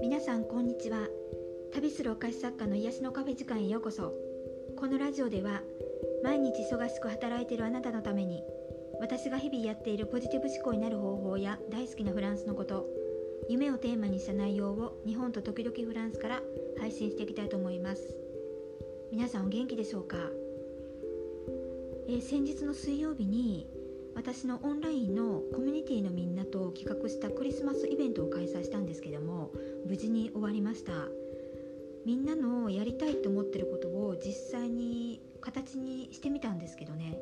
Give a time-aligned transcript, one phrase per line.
[0.00, 1.06] 皆さんこんにちは。
[1.72, 4.14] 旅するお菓子作家の癒しのカフェ時間へようこそ。
[4.76, 5.62] このラジオでは
[6.24, 8.42] 毎日忙しく働いているあなたのために
[9.00, 12.88] 私が日々やっているポジティブ思考になる方法や大好きなフランスのこと
[13.48, 16.42] 夢をテーマにした内容を日本と時々フランスから
[16.80, 18.16] 配信していきたいと思います。
[19.12, 20.16] 皆さんお元気でしょうか、
[22.08, 23.81] えー、先日の水曜日に
[24.14, 29.50] 私のオンラインのコミュニティのみんなと企画したクリスマスイベントを開催したんですけども
[29.86, 30.92] 無事に終わりました。
[32.04, 37.18] みんなのやりたいと思ってることを実際に形にしてみたんですけどね。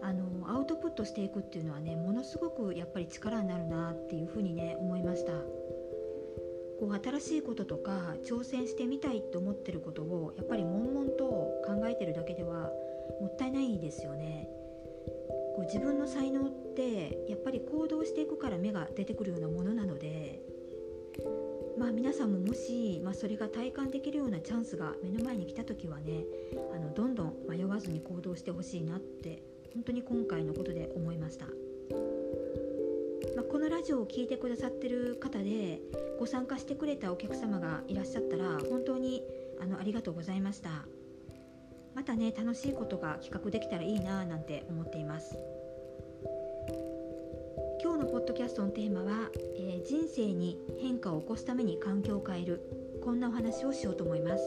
[0.00, 5.32] あのアウトプットしていくっていうのはねものすごくやっぱり力になるなっていうふうにね思いました。
[6.80, 11.24] こう新しいこととか挑戦してみたいと思ってることをやっぱり悶々と
[11.66, 12.70] 考えてるだけでは
[13.20, 14.48] もったいないですよね。
[15.58, 20.40] こう自分の才能ってやっぱり行動していくから芽が出てくるようなものなので
[21.76, 26.22] まあ皆さんももし、まあ、それが体感できるようなチャンスが目の前に来た時はね
[26.72, 29.42] あのどんどん迷わずに行動してほしいなって
[29.74, 31.52] 本当に今回のことで思いました、ま
[33.40, 35.80] あ、このラジオを聴いてくださってる方で
[36.20, 39.24] ご参加してくれたお客様がいらっしゃったら本当に
[39.60, 40.86] あのありがとうございました。
[42.08, 45.36] たね楽しいことが企画できたらいいななんて思っています。
[47.80, 52.88] 今日のポッドキャストのテーマは、えー、人生に変化を起こすために環境を変える。
[53.00, 54.42] こんなお話をしようと思います、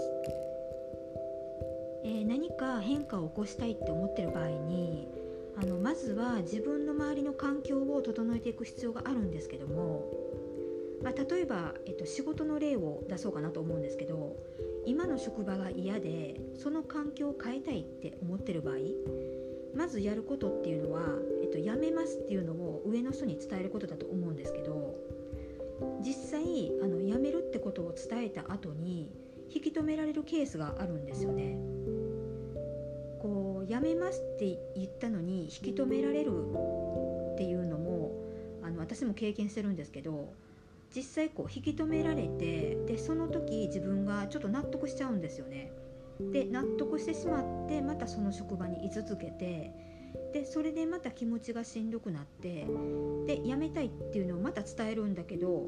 [2.04, 5.08] えー、何か変化を起こしたいって思ってる場合に
[5.58, 10.06] あのまずは自分の周りの環境を整えていく必要があるんですけども、
[11.02, 14.36] まあ、例えば、えっと、仕事の例を出そうかなと思うんですけど
[14.86, 18.76] 今の職場が嫌でその環境を変えたいって思ってる場合
[19.76, 21.02] まずやることっていうのは、
[21.44, 24.96] えっと、やめますっていうのを上の人に伝えることだと思うんですけど
[26.04, 29.12] 実際あの辞めるってことを伝えた後に
[29.54, 31.58] 引き止められるケースがあるんですよね。
[33.20, 38.12] こう辞めますって言ったのに引き止められるっていうのも
[38.64, 40.34] あの私も経験してるんですけど
[40.96, 45.72] 実際こう引き止められてでその時自分がちょっと納得しちゃうんですよね。
[46.20, 49.74] で納得してしまってまたその職場に居続けて
[50.34, 52.68] でそれでまた気持ちがしんどくなって
[53.26, 55.68] で辞めたいっていうのをまた伝えるんだけど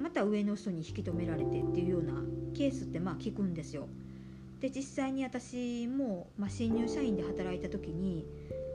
[0.00, 2.14] また上の人に引き止められてっていうような
[2.54, 3.88] ケースってまあ聞くんですよ。
[4.60, 8.26] で実際に私も、まあ、新入社員で働いた時に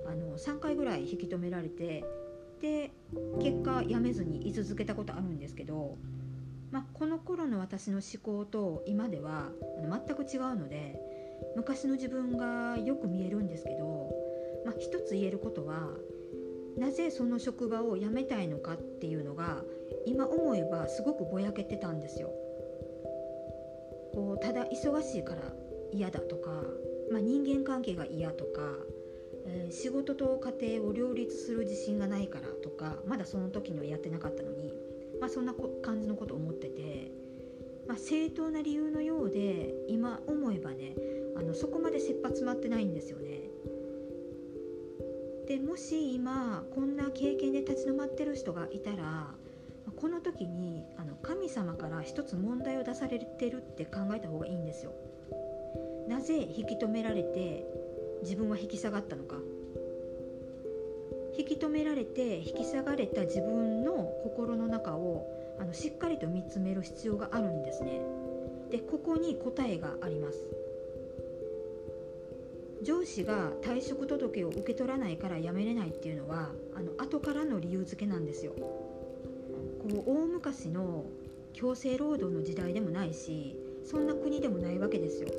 [0.07, 2.05] あの3回ぐらい引き止められて
[2.61, 2.91] で
[3.41, 5.97] 結果辞めずに居続けたことあるんですけど、
[6.71, 9.49] まあ、この頃の私の思考と今では
[9.81, 10.99] 全く違うので
[11.55, 14.11] 昔の自分がよく見えるんですけど、
[14.65, 15.89] まあ、一つ言えることは
[16.77, 19.63] なぜその職場を辞めたいのかっていうのが
[20.05, 22.29] 今思えばすごくぼやけてたんですよ。
[24.13, 25.41] こうただ忙しいから
[25.91, 26.51] 嫌だとか、
[27.11, 28.61] まあ、人間関係が嫌とか
[29.45, 34.73] えー、仕事と家庭を両立する自信がないからとかまだその時にはやってなかったのに、
[35.19, 37.11] まあ、そんな感じのことを思ってて、
[37.87, 40.95] まあ、正当な理由のようで今思えばね
[41.37, 43.39] あのそこまで切羽詰まってないんですよね。
[45.47, 49.33] でもし今こんな経験で立ち止まってる人がいたら
[49.95, 54.93] この時にあの神様から一つ問題を出されてるって考えた方がいいんですよ。
[56.07, 57.65] なぜ引き止められて
[58.21, 59.37] 自分は引き下がったのか？
[61.37, 65.25] 引き止められて引き下がれた自分の心の中を
[65.59, 68.01] あのしっかりと見つめる必要があるんですね。
[68.71, 70.37] でここに答えがあります。
[72.81, 78.53] 上司が退職届を受け取らないから辞めれないっていうのはあの後からの理由付けなんですよ。
[78.53, 81.05] こう大昔の
[81.53, 85.29] 強制労働の時代でもないしそんな国でもないわけですよ。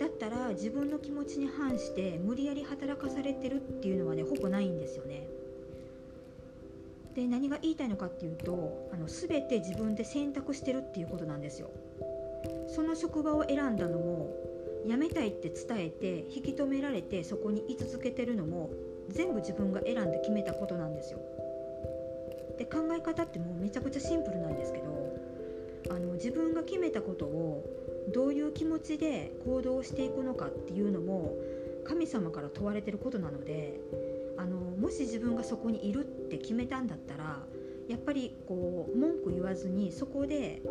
[0.00, 5.28] だったら自分の気持ちに反して無理やり働かされてるっていうのはねほぼないんですよね。
[7.14, 11.70] で何が言いたいのかっていうとあの全て自分で選択してるっていうことなんですよ。
[12.68, 14.34] その職場を選んだのも
[14.86, 18.70] 辞めたいって伝えて引き止められてそこに居続けてるのも
[19.10, 21.20] 全部自分が選んで決めたことなんですよ。
[22.56, 24.89] で考え方ってもうめちゃくちゃシンプルなんですけど
[25.90, 27.64] あの自分が決めたことを
[28.14, 31.36] どういう気持ちで行動していくのかっていうのも
[31.84, 33.80] 神様から問われてることなので
[34.38, 37.44] あのもし自分がそこにいるって決めたんだったら
[37.88, 40.62] やっぱりこう文句言わずにそこで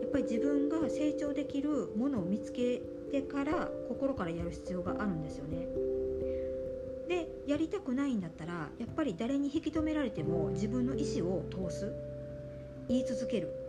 [0.00, 2.82] やっぱり自分が成長できるものを見つけ
[3.12, 5.68] てから心からやる必要があるんですよね。
[7.08, 11.92] でやりたくないんだったらやっぱり誰に引き止められても自分の意思を通す
[12.88, 13.63] 言い続ける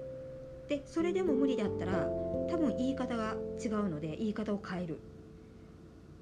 [0.67, 2.07] でそれでも無理だったら
[2.49, 4.99] 多分言い方が違うので言い方を変える、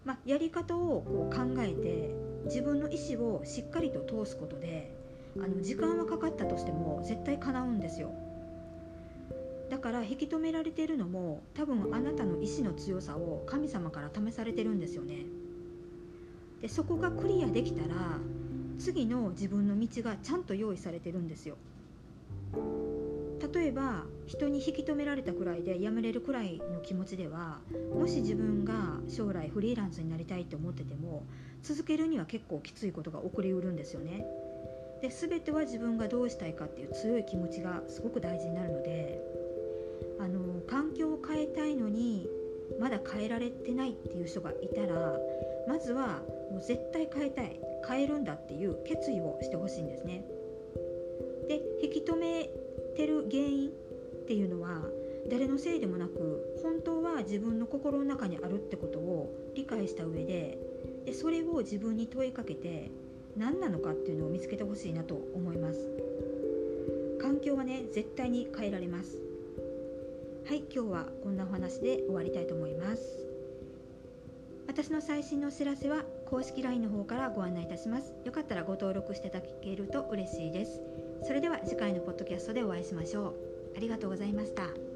[0.05, 2.09] まあ、やり方をこう考えて
[2.45, 4.93] 自分の意思をしっかりと通すことで
[5.37, 8.11] あの時間はかかったとしても絶対叶うんですよ。
[9.69, 15.25] だから引き止められてるのも多分あなたの意志の強さを神様から試されてるんですよね。
[16.61, 18.19] でそこがクリアできたら
[18.77, 21.57] 次の自分の道がちゃんと用意されてるんですよ。
[23.51, 27.59] 例えば人に引き止められたくらいで辞めれるくらいの気持ちでは
[27.93, 31.25] もし自分が将来フリーランスになりたいと思ってても
[31.61, 34.25] 続けるには結構きついことが起こりうるんですよね。
[35.01, 39.21] で全ては自分がどうしたいかっていう強い気持ちがすごく大事になるので
[40.19, 42.29] あの環境を変えたいのに
[42.79, 45.19] まだ変えられてないっていう人がいたら
[45.67, 50.23] まずはもう絶対変えたい変えるんだっていう決意をしてほしいんですね。
[51.49, 52.49] で引き止め
[52.93, 53.71] ってる原因っ
[54.27, 54.83] ていうのは
[55.29, 60.59] 誰のせいでもなく本当は自分の心の中にあるってことを理解した上で
[61.05, 62.91] でそれを自分に問いかけて
[63.35, 65.79] 何なのかっていうのを見つけてほしいなと思います。
[67.19, 69.17] 環境はね絶対に変えられます。
[70.45, 73.01] はい今日はこんなお話で終わりたいと思います。
[74.67, 78.11] 私の最新のお知らせは公式 LINE の方からご案内いたします。
[78.25, 80.81] よかったらご登録していただけると嬉しいです。
[81.21, 83.33] それでは次回のポッドキャストでお会いしましょう。
[83.77, 84.92] ありがとうございました。